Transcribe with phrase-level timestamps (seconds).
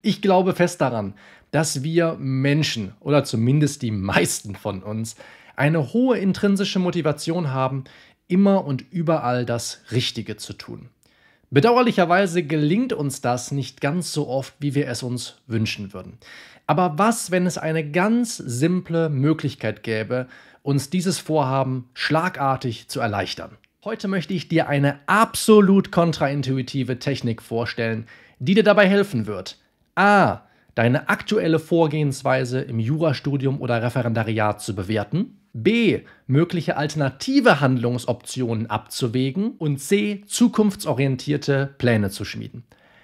[0.00, 1.14] Ich glaube fest daran,
[1.50, 5.16] dass wir Menschen oder zumindest die meisten von uns
[5.56, 7.84] eine hohe intrinsische Motivation haben,
[8.28, 10.88] immer und überall das Richtige zu tun.
[11.50, 16.18] Bedauerlicherweise gelingt uns das nicht ganz so oft, wie wir es uns wünschen würden.
[16.66, 20.28] Aber was, wenn es eine ganz simple Möglichkeit gäbe,
[20.62, 23.56] uns dieses Vorhaben schlagartig zu erleichtern?
[23.82, 28.06] Heute möchte ich dir eine absolut kontraintuitive Technik vorstellen,
[28.38, 29.56] die dir dabei helfen wird.
[29.98, 30.42] A.
[30.76, 35.40] Deine aktuelle Vorgehensweise im Jurastudium oder Referendariat zu bewerten.
[35.52, 36.02] B.
[36.28, 39.56] Mögliche alternative Handlungsoptionen abzuwägen.
[39.58, 40.22] Und C.
[40.26, 42.62] Zukunftsorientierte Pläne zu schmieden.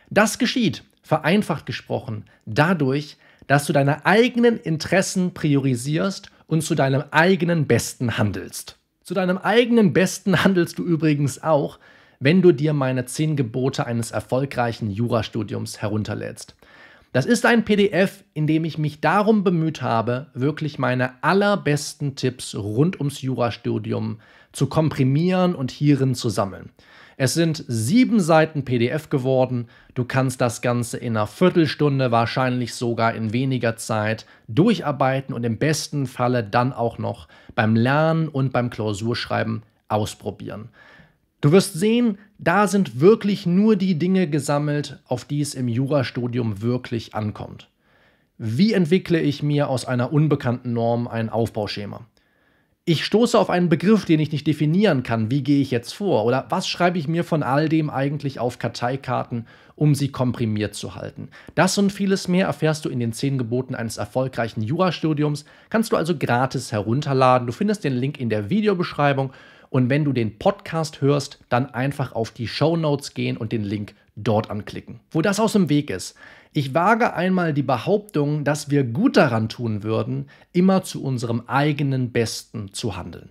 [0.09, 3.17] Das geschieht, vereinfacht gesprochen, dadurch,
[3.49, 8.79] dass du deine eigenen Interessen priorisierst und zu deinem eigenen Besten handelst.
[9.03, 11.81] Zu deinem eigenen Besten handelst du übrigens auch,
[12.21, 16.55] wenn du dir meine 10 Gebote eines erfolgreichen Jurastudiums herunterlädst.
[17.15, 22.57] Das ist ein PDF, in dem ich mich darum bemüht habe, wirklich meine allerbesten Tipps
[22.57, 24.19] rund ums Jurastudium
[24.51, 26.71] zu komprimieren und hierin zu sammeln.
[27.17, 29.69] Es sind sieben Seiten PDF geworden.
[29.95, 35.59] Du kannst das Ganze in einer Viertelstunde, wahrscheinlich sogar in weniger Zeit durcharbeiten und im
[35.59, 40.71] besten Falle dann auch noch beim Lernen und beim Klausurschreiben ausprobieren.
[41.45, 46.63] Du wirst sehen, da sind wirklich nur die Dinge gesammelt, auf die es im Jurastudium
[46.63, 47.69] wirklich ankommt.
[48.39, 52.07] Wie entwickle ich mir aus einer unbekannten Norm ein Aufbauschema?
[52.87, 55.31] Ich stoße auf einen Begriff, den ich nicht definieren kann.
[55.31, 56.25] Wie gehe ich jetzt vor?
[56.25, 60.95] Oder was schreibe ich mir von all dem eigentlich auf Karteikarten, um sie komprimiert zu
[60.95, 61.29] halten?
[61.55, 65.45] Das und vieles mehr erfährst du in den zehn Geboten eines erfolgreichen Jurastudiums.
[65.69, 67.47] Kannst du also gratis herunterladen.
[67.47, 69.31] Du findest den Link in der Videobeschreibung
[69.75, 73.65] und wenn du den Podcast hörst, dann einfach auf die Show Notes gehen und den
[73.65, 75.01] Link dort anklicken.
[75.11, 76.15] Wo das aus dem Weg ist.
[76.53, 82.13] Ich wage einmal die Behauptung, dass wir gut daran tun würden, immer zu unserem eigenen
[82.13, 83.31] Besten zu handeln.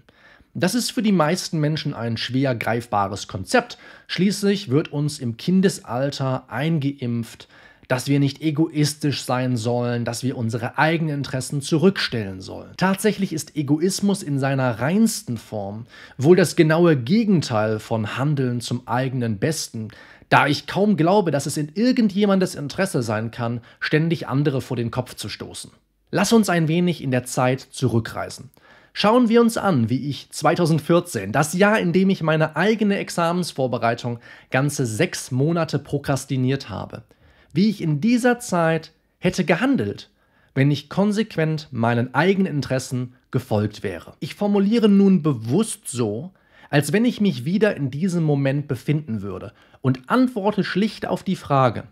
[0.53, 3.78] Das ist für die meisten Menschen ein schwer greifbares Konzept.
[4.07, 7.47] Schließlich wird uns im Kindesalter eingeimpft,
[7.88, 12.71] dass wir nicht egoistisch sein sollen, dass wir unsere eigenen Interessen zurückstellen sollen.
[12.77, 15.85] Tatsächlich ist Egoismus in seiner reinsten Form
[16.17, 19.89] wohl das genaue Gegenteil von Handeln zum eigenen Besten,
[20.29, 24.89] da ich kaum glaube, dass es in irgendjemandes Interesse sein kann, ständig andere vor den
[24.89, 25.71] Kopf zu stoßen.
[26.09, 28.50] Lass uns ein wenig in der Zeit zurückreisen.
[28.95, 34.19] Schauen wir uns an, wie ich 2014, das Jahr, in dem ich meine eigene Examensvorbereitung
[34.51, 37.01] ganze sechs Monate prokrastiniert habe,
[37.53, 40.09] wie ich in dieser Zeit hätte gehandelt,
[40.56, 44.14] wenn ich konsequent meinen eigenen Interessen gefolgt wäre.
[44.19, 46.31] Ich formuliere nun bewusst so,
[46.69, 51.36] als wenn ich mich wieder in diesem Moment befinden würde und antworte schlicht auf die
[51.36, 51.84] Frage,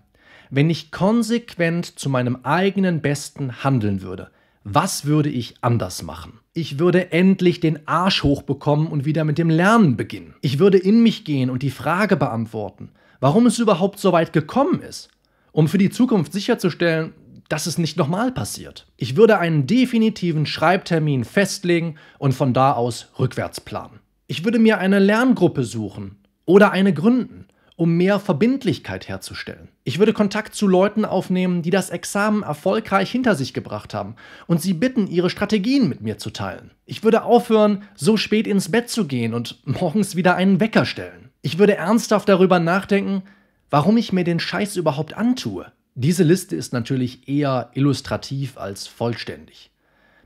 [0.49, 4.29] wenn ich konsequent zu meinem eigenen Besten handeln würde,
[4.63, 6.39] was würde ich anders machen?
[6.53, 10.35] Ich würde endlich den Arsch hochbekommen und wieder mit dem Lernen beginnen.
[10.41, 12.89] Ich würde in mich gehen und die Frage beantworten,
[13.19, 15.09] warum es überhaupt so weit gekommen ist
[15.51, 17.13] um für die Zukunft sicherzustellen,
[17.49, 18.87] dass es nicht nochmal passiert.
[18.95, 23.99] Ich würde einen definitiven Schreibtermin festlegen und von da aus rückwärts planen.
[24.27, 29.67] Ich würde mir eine Lerngruppe suchen oder eine gründen, um mehr Verbindlichkeit herzustellen.
[29.83, 34.15] Ich würde Kontakt zu Leuten aufnehmen, die das Examen erfolgreich hinter sich gebracht haben
[34.47, 36.71] und sie bitten, ihre Strategien mit mir zu teilen.
[36.85, 41.31] Ich würde aufhören, so spät ins Bett zu gehen und morgens wieder einen Wecker stellen.
[41.41, 43.23] Ich würde ernsthaft darüber nachdenken,
[43.71, 45.71] warum ich mir den Scheiß überhaupt antue.
[45.95, 49.71] Diese Liste ist natürlich eher illustrativ als vollständig.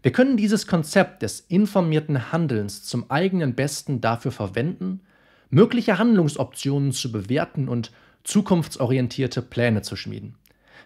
[0.01, 5.01] Wir können dieses Konzept des informierten Handelns zum eigenen Besten dafür verwenden,
[5.49, 7.91] mögliche Handlungsoptionen zu bewerten und
[8.23, 10.35] zukunftsorientierte Pläne zu schmieden.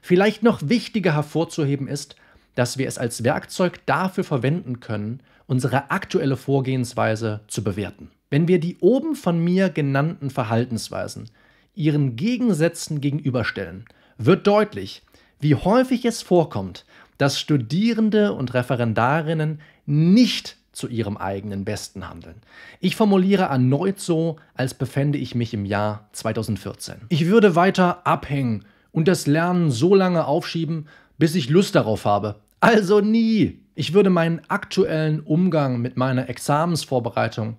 [0.02, 2.16] Vielleicht noch wichtiger hervorzuheben ist,
[2.56, 8.12] dass wir es als Werkzeug dafür verwenden können, unsere aktuelle Vorgehensweise zu bewerten.
[8.30, 11.30] Wenn wir die oben von mir genannten Verhaltensweisen
[11.79, 13.85] ihren Gegensätzen gegenüberstellen,
[14.17, 15.01] wird deutlich,
[15.40, 16.85] wie häufig es vorkommt,
[17.17, 22.35] dass Studierende und Referendarinnen nicht zu ihrem eigenen Besten handeln.
[22.79, 26.96] Ich formuliere erneut so, als befände ich mich im Jahr 2014.
[27.09, 30.87] Ich würde weiter abhängen und das Lernen so lange aufschieben,
[31.17, 32.35] bis ich Lust darauf habe.
[32.59, 33.59] Also nie.
[33.75, 37.58] Ich würde meinen aktuellen Umgang mit meiner Examensvorbereitung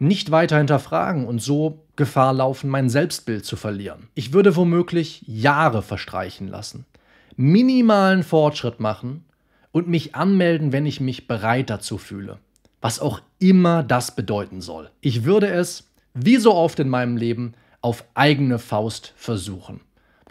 [0.00, 4.08] nicht weiter hinterfragen und so Gefahr laufen, mein Selbstbild zu verlieren.
[4.14, 6.86] Ich würde womöglich Jahre verstreichen lassen,
[7.36, 9.24] minimalen Fortschritt machen
[9.72, 12.38] und mich anmelden, wenn ich mich bereit dazu fühle.
[12.80, 14.90] Was auch immer das bedeuten soll.
[15.02, 17.52] Ich würde es, wie so oft in meinem Leben,
[17.82, 19.80] auf eigene Faust versuchen.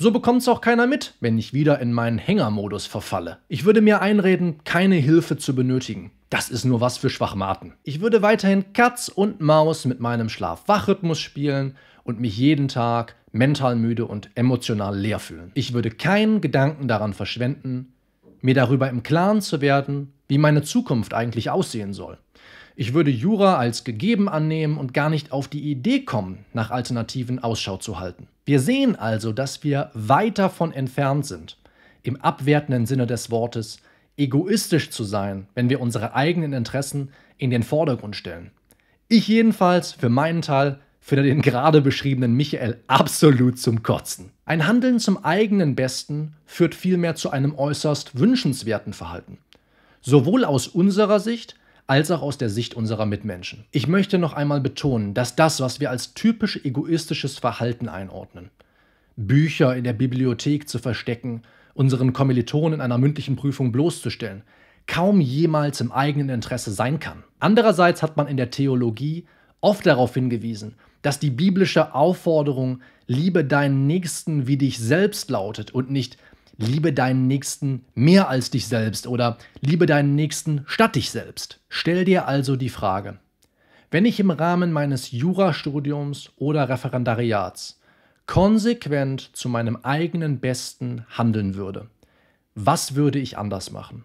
[0.01, 3.39] So bekommt es auch keiner mit, wenn ich wieder in meinen Hängermodus verfalle.
[3.49, 6.11] Ich würde mir einreden, keine Hilfe zu benötigen.
[6.29, 7.73] Das ist nur was für Schwachmaten.
[7.83, 11.75] Ich würde weiterhin Katz und Maus mit meinem Schlaf-Wach-Rhythmus spielen
[12.05, 15.51] und mich jeden Tag mental müde und emotional leer fühlen.
[15.53, 17.91] Ich würde keinen Gedanken daran verschwenden,
[18.39, 22.17] mir darüber im Klaren zu werden, wie meine Zukunft eigentlich aussehen soll.
[22.81, 27.37] Ich würde Jura als gegeben annehmen und gar nicht auf die Idee kommen, nach Alternativen
[27.39, 28.29] Ausschau zu halten.
[28.45, 31.57] Wir sehen also, dass wir weit davon entfernt sind,
[32.03, 33.81] im abwertenden Sinne des Wortes,
[34.15, 38.51] egoistisch zu sein, wenn wir unsere eigenen Interessen in den Vordergrund stellen.
[39.09, 44.31] Ich jedenfalls, für meinen Teil, finde den gerade beschriebenen Michael absolut zum Kotzen.
[44.45, 49.37] Ein Handeln zum eigenen Besten führt vielmehr zu einem äußerst wünschenswerten Verhalten.
[49.99, 51.57] Sowohl aus unserer Sicht
[51.89, 53.65] als auch aus der Sicht unserer Mitmenschen.
[53.71, 58.51] Ich möchte noch einmal betonen, dass das, was wir als typisch egoistisches Verhalten einordnen,
[59.15, 61.41] Bücher in der Bibliothek zu verstecken,
[61.73, 64.43] unseren Kommilitonen in einer mündlichen Prüfung bloßzustellen,
[64.85, 67.23] kaum jemals im eigenen Interesse sein kann.
[67.39, 69.25] Andererseits hat man in der Theologie
[69.59, 75.89] oft darauf hingewiesen, dass die biblische Aufforderung Liebe deinen Nächsten wie dich selbst lautet und
[75.89, 76.17] nicht
[76.61, 81.61] Liebe deinen Nächsten mehr als dich selbst oder liebe deinen Nächsten statt dich selbst.
[81.69, 83.17] Stell dir also die Frage,
[83.91, 87.79] wenn ich im Rahmen meines Jurastudiums oder Referendariats
[88.25, 91.87] konsequent zu meinem eigenen Besten handeln würde,
[92.55, 94.03] was würde ich anders machen?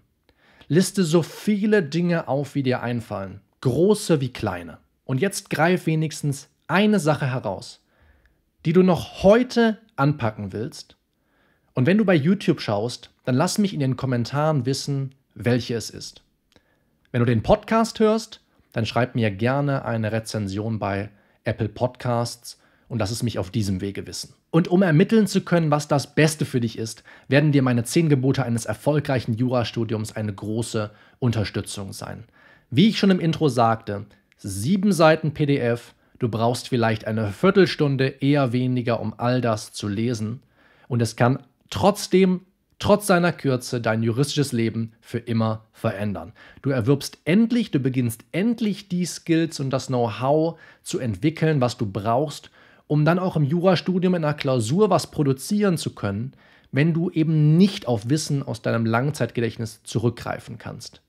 [0.68, 4.78] Liste so viele Dinge auf, wie dir einfallen, große wie kleine.
[5.04, 7.80] Und jetzt greif wenigstens eine Sache heraus,
[8.64, 10.96] die du noch heute anpacken willst
[11.74, 15.90] und wenn du bei YouTube schaust, dann lass mich in den Kommentaren wissen, welche es
[15.90, 16.22] ist.
[17.10, 18.40] Wenn du den Podcast hörst,
[18.72, 21.10] dann schreib mir gerne eine Rezension bei
[21.44, 24.34] Apple Podcasts und lass es mich auf diesem Wege wissen.
[24.50, 28.08] Und um ermitteln zu können, was das Beste für dich ist, werden dir meine 10
[28.08, 32.24] Gebote eines erfolgreichen Jurastudiums eine große Unterstützung sein.
[32.70, 34.06] Wie ich schon im Intro sagte,
[34.36, 40.42] sieben Seiten PDF, du brauchst vielleicht eine Viertelstunde eher weniger, um all das zu lesen.
[40.86, 42.42] Und es kann trotzdem,
[42.78, 46.32] trotz seiner Kürze, dein juristisches Leben für immer verändern.
[46.62, 51.86] Du erwirbst endlich, du beginnst endlich die Skills und das Know-how zu entwickeln, was du
[51.86, 52.50] brauchst,
[52.86, 56.32] um dann auch im Jurastudium in einer Klausur was produzieren zu können,
[56.72, 61.02] wenn du eben nicht auf Wissen aus deinem Langzeitgedächtnis zurückgreifen kannst.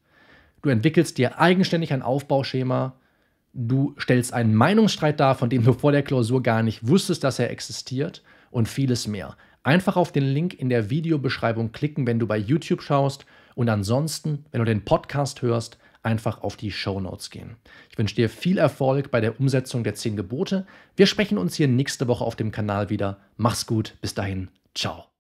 [0.62, 2.94] Du entwickelst dir eigenständig ein Aufbauschema,
[3.54, 7.40] du stellst einen Meinungsstreit dar, von dem du vor der Klausur gar nicht wusstest, dass
[7.40, 8.22] er existiert
[8.52, 9.36] und vieles mehr.
[9.66, 13.26] Einfach auf den Link in der Videobeschreibung klicken, wenn du bei YouTube schaust
[13.56, 17.56] und ansonsten, wenn du den Podcast hörst, einfach auf die Show Notes gehen.
[17.90, 20.68] Ich wünsche dir viel Erfolg bei der Umsetzung der 10 Gebote.
[20.96, 23.18] Wir sprechen uns hier nächste Woche auf dem Kanal wieder.
[23.38, 25.15] Mach's gut, bis dahin, ciao.